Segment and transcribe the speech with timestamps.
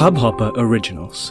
[0.00, 1.22] Hubhopper Originals.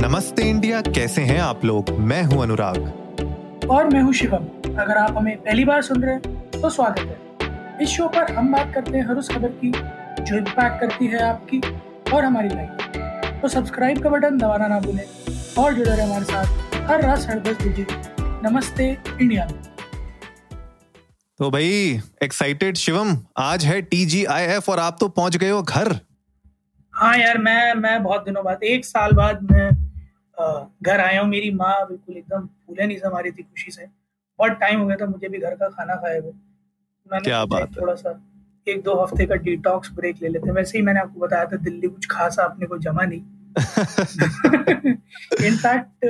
[0.00, 1.90] नमस्ते India कैसे हैं आप लोग?
[2.00, 4.46] मैं हूँ अनुराग। और मैं हूँ शिवम।
[4.82, 8.52] अगर आप हमें पहली बार सुन रहे हैं तो स्वागत है। इस शो पर हम
[8.52, 9.72] बात करते हैं हर उस खबर की
[10.22, 11.60] जो इम्पैक्ट करती है आपकी
[12.14, 15.04] और हमारी लाइफ तो सब्सक्राइब का बटन दबाना ना भूलें
[15.58, 16.46] और जुड़े रहे हमारे साथ
[16.90, 17.86] हर रात साढ़े दस बजे।
[18.48, 19.71] नमस्ते इंडिया। में
[21.42, 26.00] तो भाई एक्साइटेड शिवम आज है टीजीआईएफ और आप तो पहुँच गए हो घर।
[26.94, 29.70] हाँ यार मैं मैं बहुत दिनों बाद एक साल बाद मैं
[30.82, 33.86] घर आया हूँ। मेरी माँ बिल्कुल एकदम फूले नहीं समा रही थी खुशी से।
[34.38, 37.76] बहुत टाइम हो गया था मुझे भी घर का खाना खाए हुए मैंने क्या बात
[37.76, 38.22] थोड़ा सा
[38.66, 41.56] एक दो हफ़्ते का डिटॉक्स ब्रेक ले लेते हैं। वैसे ही मैंने आपको बताया था
[41.56, 43.20] दिल्ली कुछ खासा अपने को जमा नहीं।
[45.46, 46.06] इनफैक्ट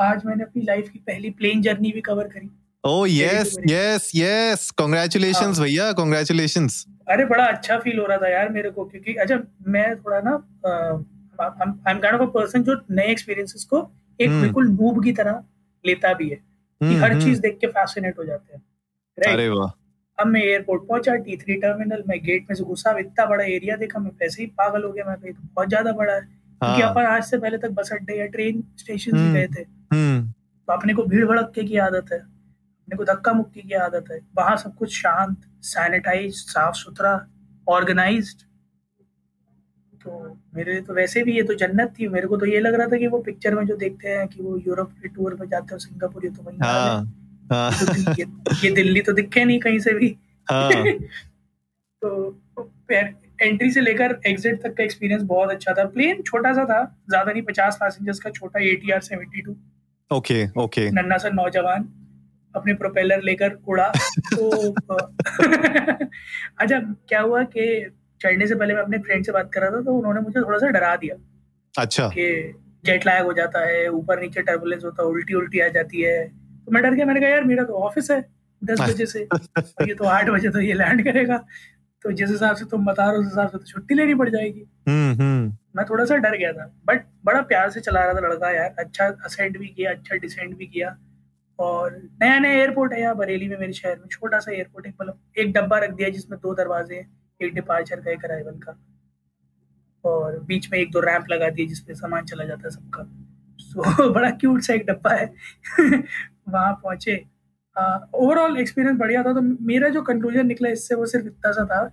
[0.00, 2.50] आज मैंने अपनी लाइफ की पहली प्लेन जर्नी भी कवर करी।
[2.84, 8.48] Oh yes yes yes congratulations. भैया कांग्रेचुलेशंस अरे बड़ा अच्छा फील हो रहा था यार
[8.48, 10.32] मेरे को क्योंकि अच्छा मैं थोड़ा ना
[11.38, 13.80] I am kind of a person जो नए एक्सपीरियंसेस को
[14.20, 15.42] एक हम्म। बिल्कुल नूब की तरह
[15.84, 16.36] लेता भी है
[16.80, 19.68] कि हर चीज़ देख के फैसिनेट हो जाते हैं अरे वाह।
[20.18, 23.76] अब मैं एयरपोर्ट पहुँचा टी थ्री टर्मिनल मैं गेट में से घुसा इतना बड़ा एरिया
[23.76, 26.90] देखा मैं पैसे ही पागल हो गया मैं तो बहुत ज़्यादा बड़ा है क्योंकि हाँ।
[26.90, 29.60] अपन आज से पहले तक बस अड्डे या ट्रेन स्टेशन हम्म। गए थे।
[29.92, 30.20] हम्म।
[30.68, 32.18] तो अपने को भीड़ भड़के की आदत है।
[32.90, 37.14] अपने को धक्का मुक्की की आदत है। वहाँ सब कुछ शांत सैनिटाइज साफ़ सुथरा
[37.66, 38.34] ऑर्गेनाइज
[39.94, 40.10] तो
[40.54, 42.86] मेरे लिए तो वैसे भी ये तो जन्नत थी। मेरे को तो ये लग रहा
[42.86, 45.74] था कि वो पिक्चर में जो देखते हैं कि वो यूरोप के टूर में जाते
[45.74, 48.26] हैं सिंगापुर ये तो वहीं है। हाँ। तो ये,
[48.64, 50.16] ये दिल्ली तो दिखे नहीं कहीं से भी।
[50.48, 50.70] हाँ।
[52.02, 52.40] तो
[52.92, 57.32] एंट्री से लेकर एग्जिट तक का एक्सपीरियंस बहुत अच्छा था। प्लेन छोटा सा था ज़्यादा
[57.32, 59.56] नहीं पचास पैसेंजर्स का छोटा A T R seventy two
[60.10, 61.88] okay okay नन्ना सा नौजवान।
[62.56, 63.88] अपने प्रोपेलर लेकर उड़ा
[64.34, 64.70] तो
[66.60, 67.66] अच्छा क्या हुआ कि
[68.22, 70.58] चढ़ने से पहले मैं अपने फ्रेंड से बात कर रहा था तो उन्होंने मुझे थोड़ा
[70.58, 71.14] सा डरा दिया।
[71.74, 72.26] अच्छा। कि
[72.86, 76.26] जेट लैग हो जाता है ऊपर नीचे टर्बुलेंस होता है उल्टी उल्टी आ जाती है।
[76.28, 78.20] तो मैं डर गया मैंने कहा यार मेरा तो ऑफ़िस है
[78.62, 81.44] दस बजे से और ये तो आठ बजे तो ये लैंड करेगा।
[82.04, 84.28] तो जिस हिसाब से तुम बता रहे हो उस हिसाब से तो छुट्टी लेनी पड़
[84.28, 88.14] जाएगी। हम्म हम्म। मैं थोड़ा सा डर गया था बट बड़ा प्यार से चला रहा
[88.14, 90.96] था लड़का यार। अच्छा असेंड भी किया अच्छा डिसेंड भी किया।
[91.60, 94.94] और नया नया एयरपोर्ट है यहाँ बरेली में मेरे शहर में। छोटा सा एयरपोर्ट एक
[95.00, 97.10] मतलब एक डब्बा रख दिया जिसमें दो दरवाजे हैं
[97.40, 98.76] एक डिपार्चर का एक अराइवल का।
[100.04, 103.04] और बीच में एक दो रैंप लगा दिए जिसपे सामान चला जाता है सबका।
[103.60, 105.26] सो बड़ा क्यूट सा एक डब्बा है।
[106.48, 107.16] वहाँ पहुँचे।
[108.14, 111.84] ओवरऑल एक्सपीरियंस बढ़िया था। तो मेरा जो कंक्लूजन निकला इससे वो सिर्फ़ इतना सा था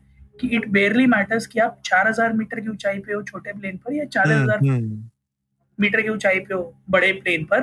[0.42, 3.94] कि इट बेयरली मैटर्स कि आप 4000 मीटर की ऊंचाई पे हो छोटे प्लेन पर
[3.94, 5.10] या चालीस हज़ार हम्म, हम्म।
[5.80, 7.62] मीटर की ऊंचाई पे हो बड़े प्लेन पर।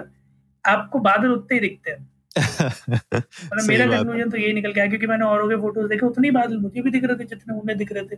[0.67, 5.25] आपको बादल उतने ही दिखते हैं। मतलब मेरा कंक्लूजन तो यही निकल गया क्योंकि मैंने
[5.25, 7.93] औरों के फ़ोटोज़ देखे उतने ही बादल मुझे भी दिख रहे थे जितने उन्हें दिख
[7.93, 8.17] रहे थे।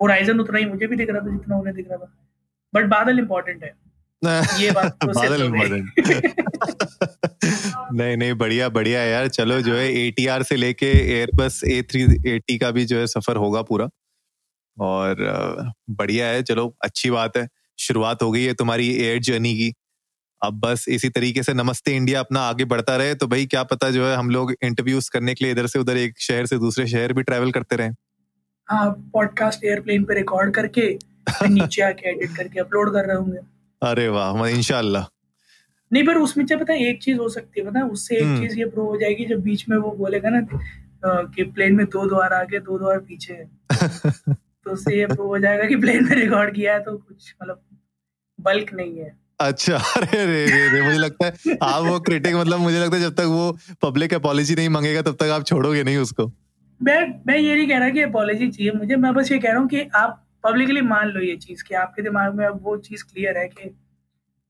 [0.00, 2.14] होराइजन उतना ही मुझे भी दिख रहा था जितना उन्हें दिख रहा था।
[2.74, 3.74] बट बादल इंपॉर्टेंट है।
[4.60, 5.42] ये बात तो बादल
[7.92, 12.58] नहीं नहीं बढ़िया बढ़िया यार। चलो जो है एटीआर से लेके एयरबस ए थ्री एटी
[12.58, 13.88] का भी जो है सफ़र होगा पूरा।
[14.80, 15.16] और
[15.90, 19.74] बढ़िया है। चलो अच्छी बात है। शुरुआत हो गई है तुम्हारी एयर जर्नी की।
[20.42, 23.90] अब बस इसी तरीके से नमस्ते इंडिया अपना आगे बढ़ता रहे तो भाई क्या पता
[23.90, 26.86] जो है हम लोग इंटरव्यूज़ करने के लिए इधर से उधर एक शहर से दूसरे
[26.86, 27.90] शहर भी ट्रैवल करते रहे।
[28.68, 30.88] हाँ पॉडकास्ट एयरप्लेन पे रिकॉर्ड करके
[31.48, 33.38] नीचे आके एडिट करके अपलोड कर रहे होंगे
[33.82, 35.06] अरे वाह इंशाल्लाह।
[35.92, 38.58] नहीं पर उसमें क्या पता एक चीज़ हो सकती है पता उससे एक हम्म। चीज़
[38.58, 40.40] ये प्रूव हो जाएगी जब बीच में वो बोलेगा ना
[41.04, 43.34] कि प्लेन में दो द्वार आगे दो द्वार पीछे।
[44.64, 47.62] तो उससे ये प्रूव हो जाएगा कि प्लेन में रिकॉर्ड किया है तो कुछ मतलब
[48.38, 49.10] बल्क नहीं है।
[49.46, 53.02] अच्छा अरे रे रे रे मुझे लगता है आप वो क्रिटिक मतलब मुझे लगता है
[53.02, 56.32] जब तक वो पब्लिक अपॉलॉजी नहीं मांगेगा तब तक आप छोड़ोगे नहीं उसको।
[56.82, 59.58] मैं मैं ये नहीं कह रहा कि अपोलॉजी चाहिए मुझे मैं बस ये कह रहा
[59.58, 63.04] हूँ कि आप पब्लिकली मान लो ये चीज़ कि आपके दिमाग में अब वो चीज़
[63.04, 63.68] क्लियर है कि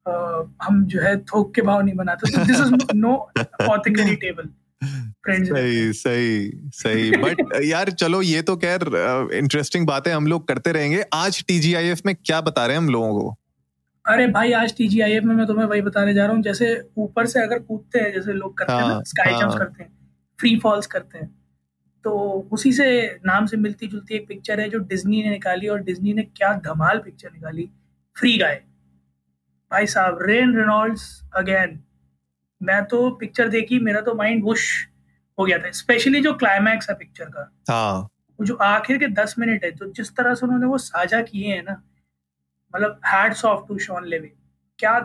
[0.07, 3.31] अ, हम जो है थोक के भाव नहीं बनाते this is no
[3.61, 4.49] authentically table
[5.29, 8.81] सही सही सही बट यार चलो ये तो खैर
[9.33, 13.21] इंटरेस्टिंग बातें हम लोग करते रहेंगे। आज टीजीआईएफ में क्या बता रहे हैं हम लोगों
[13.21, 13.37] को?
[14.05, 16.69] अरे भाई आज टीजीआईएफ में मैं तुम्हें वही बताने जा रहा हूँ जैसे
[16.99, 19.83] ऊपर से अगर कूदते हैं जैसे लोग करते हैं ना हाँ, स्काई जंप्स हाँ। करते
[19.83, 19.91] हैं
[20.39, 21.29] फ्री फॉल्स करते हैं
[22.05, 22.13] तो
[22.53, 22.87] उसी से
[23.27, 26.53] नाम से मिलती जुलती एक पिक्चर है जो डिज्नी ने निकाली और डिज्नी ने क्या
[26.65, 27.69] धमाल पिक्चर निकाली।
[28.17, 28.55] फ्री गाय
[29.71, 31.05] भाई साहब रेन रेनॉल्ड्स
[31.37, 31.79] अगेन
[32.61, 34.67] मैं तो पिक्चर देखी मेरा तो माइंड वुश
[35.39, 38.01] हो गया था स्पेशली जो क्लाइमैक्स है पिक्चर का। हाँ।
[38.39, 41.55] वो जो आखिर के दस मिनट है तो जिस तरह से उन्होंने वो साझा किए
[41.55, 41.83] हैं ना
[42.75, 44.33] मतलब हैट्स ऑफ़ टू शॉन लेवे
[44.79, 44.99] क्या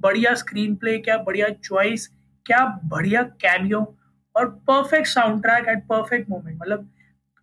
[0.00, 2.06] बढ़िया स्क्रीन प्ले क्या बढ़िया चॉइस
[2.46, 3.80] क्या बढ़िया कैमियो
[4.34, 5.06] और perfect
[5.42, 6.88] soundtrack at perfect moment मतलब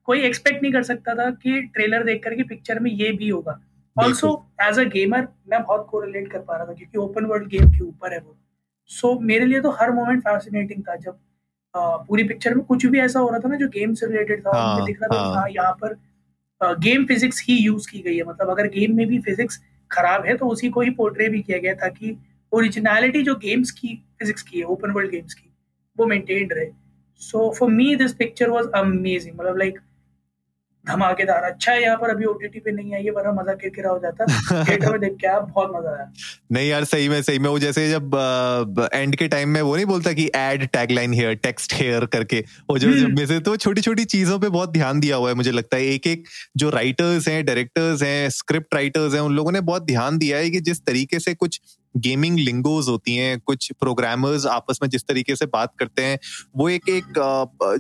[0.08, 3.60] कोई एक्सपेक्ट नहीं कर सकता था कि ट्रेलर देख करके पिक्चर में ये भी होगा।
[3.96, 4.30] ऑल्सो
[4.62, 7.84] एज अ गेमर मैं बहुत कोरिलेट कर पा रहा था क्योंकि ओपन वर्ल्ड गेम के
[7.84, 8.38] ऊपर है वो।
[8.90, 11.20] सो so, मेरे लिए तो हर मोमेंट फैसिनेटिंग था जब
[12.08, 14.58] पूरी पिक्चर में कुछ भी ऐसा हो रहा था ना जो गेम से रिलेटेड था
[14.58, 15.94] हाँ, दिख रहा था हाँ, हाँ यहाँ पर
[16.62, 19.60] गेम फिजिक्स ही यूज़ की गई है। मतलब अगर गेम में भी फिजिक्स
[19.92, 22.18] खराब है तो उसी को ही पोर्ट्रे भी किया गया ताकि
[22.52, 25.50] ओरिजिनलिटी जो गेम्स की फिजिक्स की है ओपन वर्ल्ड गेम्स की,
[25.98, 26.70] वो मेंटेन रहे।
[27.22, 29.80] So for me this picture was amazing मतलब लाइक
[30.88, 34.00] धमाकेदार अच्छा है यहाँ पर अभी ओटीटी पे नहीं आई है वरना मज़ा किरकिरा हो
[34.00, 34.26] जाता।
[34.64, 36.12] थिएटर में देख के आप बहुत मज़ा आया।
[36.52, 38.16] नहीं यार सही में सही में वो जैसे जब
[38.94, 42.40] एंड के टाइम में वो नहीं बोलता कि ad tagline here text here करके
[42.70, 45.52] वो जो में से तो छोटी छोटी चीज़ों पे बहुत ध्यान दिया हुआ है मुझे
[45.52, 46.24] लगता है। एक एक
[46.58, 50.50] जो राइटर्स हैं डायरेक्टर्स हैं स्क्रिप्ट राइटर्स हैं उन लोगों ने बहुत ध्यान दिया है
[50.50, 51.60] कि जिस तरीके से कुछ
[51.98, 56.20] गेमिंग लिंगोज होती हैं, कुछ प्रोग्रामर्स आपस में जिस तरीके से बात करते हैं,
[56.58, 57.20] वो एक एक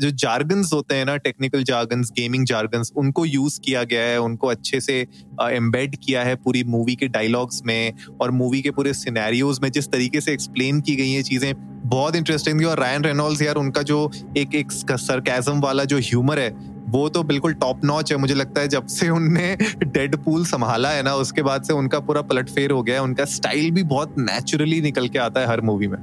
[0.01, 4.47] जो जार्गन्स होते हैं ना टेक्निकल जार्गन्स गेमिंग जार्गन्स उनको यूज़ किया गया है, उनको
[4.47, 4.99] अच्छे से
[5.41, 9.87] एम्बेड किया है पूरी मूवी के डायलॉग्स में और मूवी के पूरे सिनेरियोज में जिस
[9.87, 11.53] तरीके से एक्सप्लेन की गई हैं चीज़ें,
[11.85, 16.39] बहुत इंटरेस्टिंग थी। और रैन रेनॉल्ड्स यार, उनका जो एक एक सरकैजम वाला जो ह्यूमर
[16.39, 16.49] है
[16.87, 20.89] वो तो बिल्कुल टॉप नॉच है। मुझे लगता है जब से उनने डेड पूल संभाला
[20.89, 24.15] है ना उसके बाद से उनका पूरा पलट फेर हो गया उनका स्टाइल भी बहुत
[24.19, 25.97] नेचुरली निकल के आता है हर मूवी में।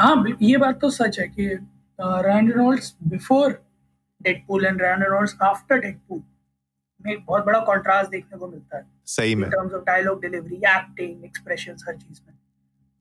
[0.00, 1.46] हाँ ये बात तो सच है कि
[1.98, 3.52] Ryan Reynolds before
[4.20, 6.22] Deadpool and Ryan Reynolds after Deadpool
[7.00, 10.56] में एक बहुत बड़ा कंट्रास्ट देखने को मिलता है। सही में। Terms of dialogue delivery
[10.56, 12.34] acting expressions हर चीज़ में।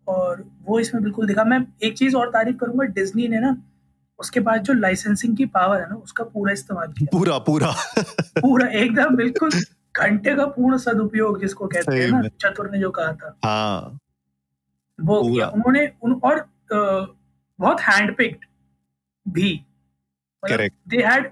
[0.08, 3.56] और वो इसमें बिल्कुल दिखा। मैं एक चीज़ और तारीफ़ करूँगा डिज्नी ने ना
[4.20, 7.72] उसके बाद जो लाइसेंसिंग की पावर है ना उसका पूरा इस्तेमाल किया। पूरा पूरा।
[8.38, 9.50] पूरा एकदम बिल्कुल
[9.96, 14.00] घंटे का पूर्ण सदुपयोग जिसको कहते हैं ना चतुर ने जो कहा था। हाँ।
[15.00, 17.06] वो किया। उन्होंने उन और आ,
[17.60, 18.46] बहुत हैंड पिक्ड
[19.26, 19.52] भी
[20.44, 21.32] they had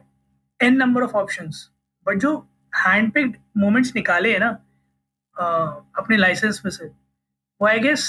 [0.60, 1.70] an number of options
[2.06, 2.38] but जो
[2.78, 4.50] हैंड पिक्ड मोमेंट्स निकाले है ना
[5.98, 8.04] अपने लाइसेंस में से वो आई गेस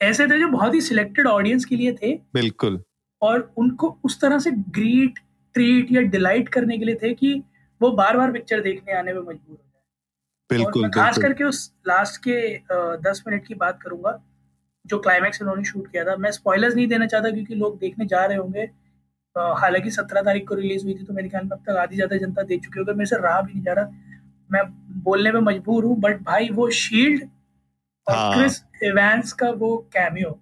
[0.00, 2.82] ऐसे थे जो बहुत ही सिलेक्टेड ऑडियंस के लिए थे। बिल्कुल।
[3.22, 5.18] और उनको उस तरह से ग्रीट
[5.54, 7.34] ट्रीट या डिलाइट करने के लिए थे कि
[7.80, 12.20] वो बार बार पिक्चर देखने आने में मजबूर हो जाए। बिल्कुल खास करके उस लास्ट
[12.26, 12.40] के
[13.02, 14.18] दस मिनट की बात करूँगा
[14.84, 18.24] जो क्लाइमैक्स उन्होंने शूट किया था। मैं स्पॉयलर्स नहीं देना चाहता क्योंकि लोग देखने जा
[18.24, 18.68] रहे होंगे।
[19.36, 22.16] हालाँकि सत्रह तारीख को रिलीज़ हुई थी तो मेरे ख्याल में अब तक आधी ज़्यादा
[22.16, 23.90] जनता देख चुकी होगी। मेरे से रहा भी नहीं जा रहा।
[24.50, 24.62] मैं
[25.02, 27.22] बोलने में मजबूर हूँ बट भाई वो शील्ड
[28.06, 28.32] और हाँ.
[28.34, 30.38] क्रिस इवेंस का वो cameo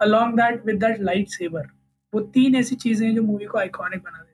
[0.00, 1.66] along that with that light sabre
[2.12, 4.28] वो तीन ऐसी चीज़ें हैं जो मूवी को आइकॉनिक बना देती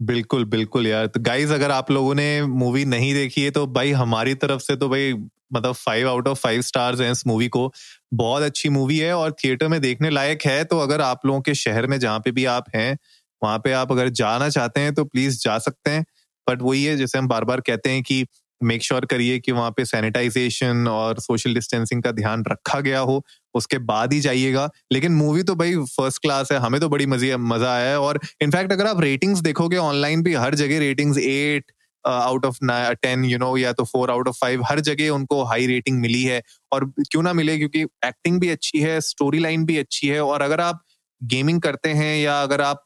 [0.00, 3.92] बिल्कुल बिल्कुल यार। तो गाइज़ अगर आप लोगों ने मूवी नहीं देखी है तो भाई
[3.92, 5.12] हमारी तरफ़ से तो भाई
[5.52, 7.72] मतलब five out of five stars हैं इस मूवी को।
[8.14, 11.54] बहुत अच्छी मूवी है और थिएटर में देखने लायक है। तो अगर आप लोगों के
[11.54, 12.96] शहर में, जहाँ पे भी आप हैं,
[13.42, 16.04] वहाँ पे आप अगर जाना चाहते हैं तो प्लीज़ जा सकते हैं।
[16.46, 18.24] बट वही है, जैसे हम बार बार कहते हैं कि
[18.60, 23.22] मेक श्योर करिए कि वहाँ पे सैनिटाइजेशन और सोशल डिस्टेंसिंग का ध्यान रखा गया हो।
[23.56, 27.36] उसके बाद ही जाइएगा। लेकिन मूवी तो भाई फ़र्स्ट क्लास है, हमें तो बड़ी मज़े,
[27.38, 31.72] मज़ा आया है। और इनफैक्ट अगर आप रेटिंग्स देखोगे ऑनलाइन भी, हर जगह ratings eight
[32.04, 32.58] out of
[33.02, 36.22] ten you know या तो फोर आउट ऑफ़ फाइव हर जगह उनको हाई रेटिंग मिली
[36.24, 36.42] है।
[36.72, 37.56] और क्यों ना मिले?
[37.58, 40.82] क्योंकि एक्टिंग भी अच्छी है स्टोरी लाइन भी अच्छी है। और अगर आप
[41.20, 42.82] गेमिंग करते हैं या अगर आप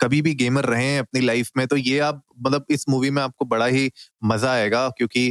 [0.00, 3.22] कभी भी गेमर रहे हैं अपनी लाइफ में तो ये आप मतलब इस मूवी में
[3.22, 3.90] आपको बड़ा ही
[4.24, 5.28] मज़ा आएगा। क्योंकि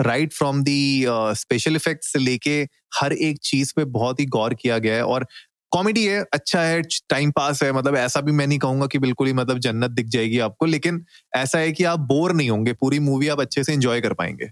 [0.00, 2.68] right from the special effect से लेके
[3.00, 5.26] हर एक चीज़ पे बहुत ही गौर किया गया है और
[5.70, 9.26] कॉमेडी है अच्छा है टाइम पास है मतलब ऐसा भी मैं नहीं कहूँगा कि बिल्कुल
[9.26, 11.04] ही मतलब जन्नत दिख जाएगी आपको लेकिन
[11.36, 14.50] ऐसा है कि आप बोर नहीं होंगे पूरी मूवी आप अच्छे से एंजॉय कर पाएँगे।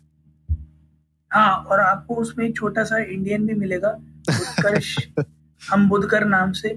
[1.31, 3.89] हाँ और आपको उसमें एक छोटा सा इंडियन भी मिलेगा
[4.31, 4.97] उत्कर्ष
[5.71, 6.69] हम बुधकर नाम से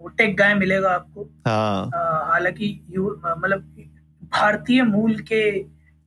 [0.00, 1.90] वो टेक गाय मिलेगा आपको। हाँ।
[2.32, 3.60] हालाँकि मतलब
[4.22, 5.58] भारतीय मूल के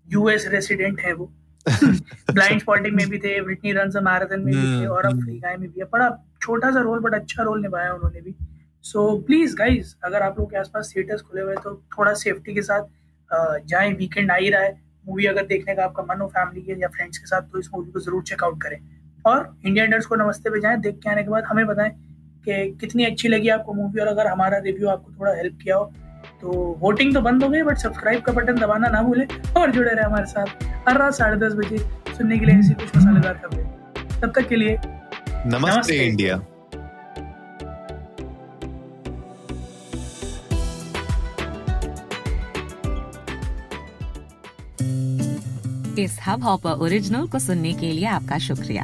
[0.07, 1.33] यूएस रेसिडेंट है वो।
[2.31, 5.57] ब्लाइंड स्पॉटिंग में भी थे ब्रिटनी रन मैराथन में भी थे और अब फ्री गाय
[5.57, 6.09] में भी है। बड़ा
[6.41, 8.35] छोटा सा रोल बट अच्छा रोल निभाया उन्होंने भी।
[8.85, 12.61] सो प्लीज़ गाइज़ अगर आप लोग के आसपास थिएटर्स खुले हुए तो थोड़ा सेफ्टी के
[12.61, 12.87] साथ
[13.67, 16.79] जाए। वीकेंड आ ही रहा है। मूवी अगर देखने का आपका मन हो फैमिली के
[16.81, 18.79] या फ्रेंड्स के साथ तो इस मूवी को ज़रूर चेकआउट करें।
[19.25, 21.91] और इंडियन इंडर्स को नमस्ते पे जाएँ। देख के आने के बाद हमें बताएँ
[22.45, 25.91] कि कितनी अच्छी लगी आपको मूवी और अगर हमारा रिव्यू आपको थोड़ा हेल्प किया हो
[26.41, 29.25] तो वोटिंग तो बंद हो गई बट सब्सक्राइब का बटन दबाना ना भूले
[29.57, 31.77] और जुड़े रहे हमारे साथ हर रात साढ़े दस बजे
[32.17, 36.41] सुनने के लिए ऐसी कुछ मसालेदार खबरें। तब तक के लिए नमस्ते, नमस्ते। इंडिया।
[45.99, 48.83] इस हब हॉपर ओरिजिनल को सुनने के लिए आपका शुक्रिया।